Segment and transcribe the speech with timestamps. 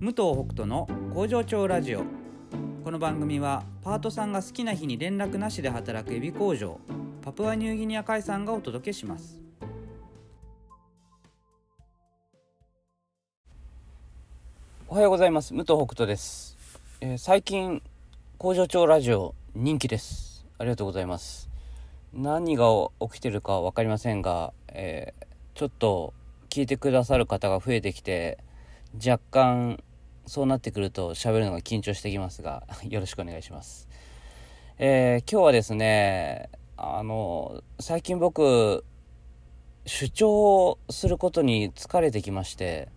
[0.00, 2.02] 武藤北斗の工場長ラジオ。
[2.84, 6.78] この番組はパートさんが好きな日に連絡なしで働くエビ工場
[7.22, 9.40] パプアニューギニア海産がお届けします。
[14.88, 15.54] おはようございます。
[15.54, 16.56] 武藤北斗です、
[17.00, 17.82] えー最近
[18.36, 20.44] 工場長ラジオ人気です。
[20.58, 21.48] ありがとうございます。
[22.12, 22.66] 何が
[23.00, 26.12] 起きてるか分かりませんが、えーちょっと
[26.50, 28.38] 聞いてくださる方が増えてきて
[28.94, 29.82] 若干
[30.26, 33.88] そうなってくると喋るのが緊張してきますが よろしくお願いします。
[34.78, 38.84] えー今日はですねあの最近僕
[39.86, 42.88] 主張することに疲れてきまして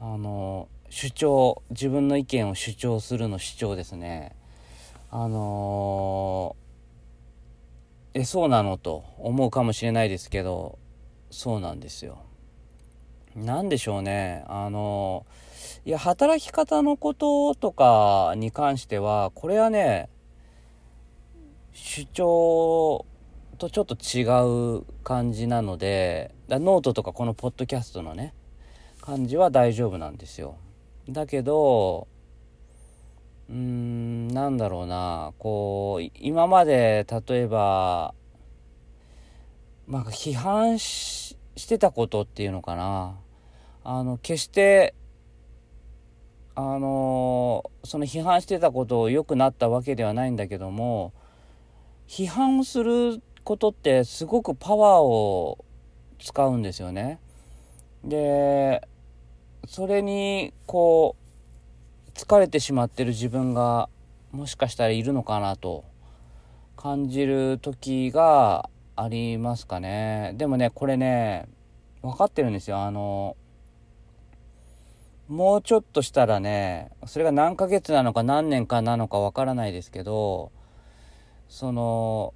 [0.00, 4.34] あの主張自分の意見を主張するの主張ですね。
[5.10, 6.56] あの
[8.14, 10.78] えそうなのと思うかもしれないですけど
[11.30, 12.18] そうなんですよ。
[13.36, 14.44] なんでしょうね。
[14.46, 15.26] あの
[15.84, 20.08] いや働き方のこととかに関してはこれはね
[21.72, 23.06] 主張
[23.58, 24.22] とちょっと違
[24.78, 28.34] う感じなのでだノートとかこのポッドキャストのね
[29.00, 30.56] 感じは大丈夫なんですよ。
[31.08, 32.06] だけど
[33.48, 35.32] うーんなんだろうな。
[35.38, 38.14] こう今まで例えば
[39.86, 43.16] まあ批判ししてたことっていうのかな。
[43.84, 44.94] あの決して
[46.54, 51.12] あのその批判してたことを良くなったわけではないんだけども
[52.06, 55.64] 批判をすることってすごくパワーを
[56.18, 57.18] 使うんですよね。
[58.04, 58.86] で
[59.66, 63.88] それにこう疲れてしまってる自分が
[64.32, 65.84] もしかしたらいるのかなと
[66.76, 71.48] 感じる時がありますかねでもねこれね
[72.02, 73.36] 分かってるんですよあの
[75.28, 80.52] もうちょっとしたらねそれが何ヶ月なのか何年かなのか分からないですけど
[81.48, 82.34] その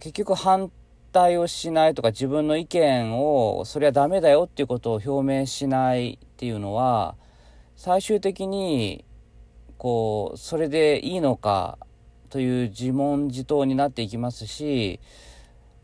[0.00, 0.70] 結局反
[1.12, 7.16] 対をしないとか自分の意見をそれはダメだよっていうことを表明しないっていうのは
[7.76, 9.04] 最終的に
[9.76, 11.78] こうそれでいいのか
[12.30, 15.00] という自問自答になっていきますし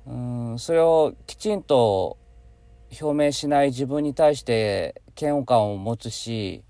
[0.06, 2.18] うんそれをきちんと
[3.00, 6.64] 表明しない自分に対して嫌悪感を持つし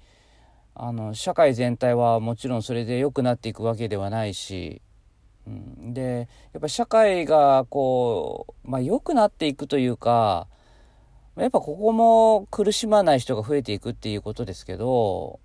[0.75, 4.83] あの社会全体はもちろんそれで良くなっていくわけではないし、
[5.47, 10.49] うん、でやっぱ社会がこう、まあ、良くなっていくというか
[11.37, 15.41] やっぱここも苦しまない人が増えていくっていうことですけど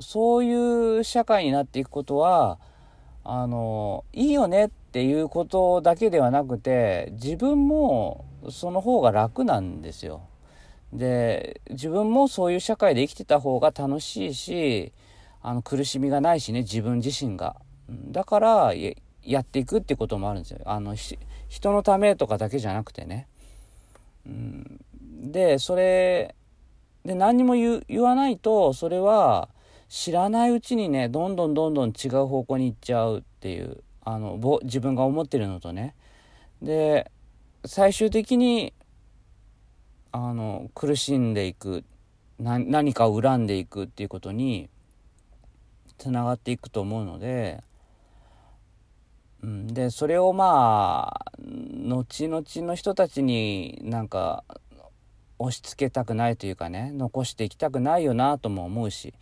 [0.00, 2.58] そういう社会になっていくことは
[3.24, 10.28] あのいいよねっていうことだけではなくて自分もその方が楽なんですよ。
[10.92, 14.92] で自分もそういう社会で生きてた方が楽しいし
[15.40, 17.56] あの苦しみがないしね自分自身が。
[17.88, 18.72] だから
[19.22, 20.60] やっていくってこともあるんですよ。
[20.64, 23.26] あの人のためとかだけじゃなくてね。
[24.26, 24.80] うん、
[25.32, 26.34] でそれ
[27.04, 29.48] で何にも言言わないとそれは
[29.88, 35.94] 知らないうちにねどんどんどんどん違う方向に行っちゃうっていうあの自分が思ってるのとね
[36.60, 37.10] で
[37.64, 38.72] 最終的に
[40.12, 41.84] あの苦しんでいく
[42.38, 44.68] な何かを恨んでいくっていうことに
[45.98, 47.62] つながっていくと思うので、
[49.42, 54.44] うん、でそれをまあ後々の人たちになんか
[55.38, 59.14] 押し付けたくないというかね残していきたくないよなとも思うし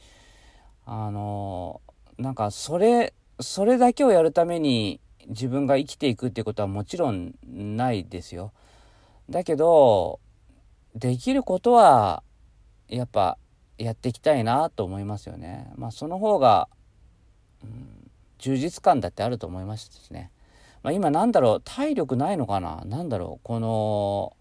[0.87, 1.81] あの
[2.19, 8.53] なんかそれそれだけをやるために自分が生きていくっていうことはもちろんないですよ。
[9.31, 10.20] だけど
[10.95, 12.23] できることは
[12.89, 13.39] やっぱ
[13.79, 15.73] やっていきたいなと思いますよね。
[15.77, 16.69] まあその方が、
[17.63, 20.31] うん、充実感だってあると思いますしね。
[20.83, 22.83] まあ、今なんだろう体力ないのかな？
[22.87, 24.37] なんだろうこの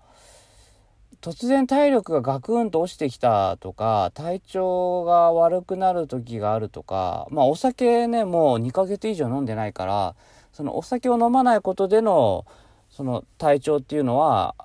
[1.21, 10.15] 突然体力がガクンと落ちてきたとか体調が悪くなる時があるとかまあお酒ねもう2ヶ月以上飲んでないから
[10.53, 12.45] そのお酒を飲まないことでの
[12.89, 14.55] その体調っていうのは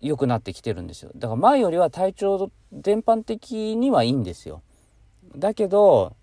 [0.00, 1.10] 良くなってきてるんですよ。
[1.16, 4.62] だから前よりは体調全般的にはいいんですよ。
[5.36, 6.16] だけど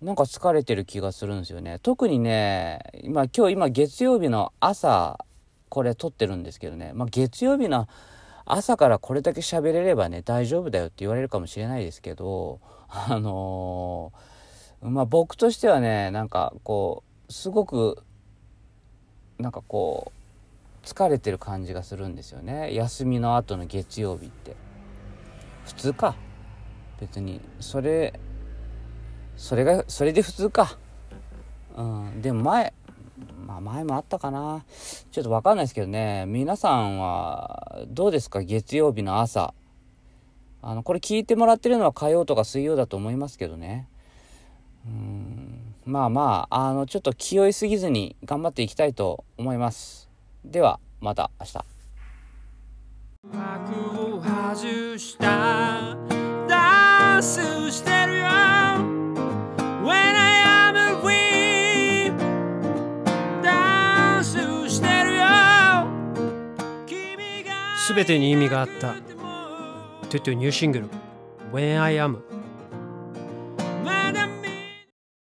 [0.00, 1.78] なんか疲れてる気がするんですよね。
[1.82, 5.18] 特にね今今日今月曜日の朝
[5.68, 7.88] これ撮ってるんですけどね、まあ、月曜日の
[8.44, 14.36] 朝からこれだけ喋れればね大丈夫だよって言われるかもしれないですけどあのー
[14.82, 17.98] まあ僕としてはねなんかこうすごく
[19.38, 20.15] なんかこう
[20.86, 22.72] 疲れてる感じがするんですよね。
[22.72, 24.54] 休みの後の月曜日って。
[25.64, 26.14] 普通か。
[27.00, 28.18] 別にそれ
[29.36, 30.78] それがそれで普通か。
[31.76, 32.22] うん。
[32.22, 32.72] でも前
[33.46, 34.64] まあ前もあったかな。
[35.10, 36.24] ちょっと分かんないですけどね。
[36.28, 38.40] 皆さんはどうですか？
[38.42, 39.54] 月曜日の朝。
[40.62, 43.88] あのこれ聞いてもらってるのは火曜とか水曜だと思いますけどね。
[44.86, 45.74] うん。
[45.84, 50.05] まあまああのちょっと気負いすぎずに頑張っていきたいと思います。
[50.46, 51.58] ではまた明日。
[53.36, 55.96] 幕を外した
[56.48, 57.40] ダンス
[57.72, 58.24] してるよ。
[59.82, 62.12] When I am free
[63.42, 64.38] ダンス
[64.70, 65.24] してるよ。
[67.76, 68.94] すべてに意味があった。
[70.08, 70.88] トゥトゥニューシングル
[71.52, 72.22] When I am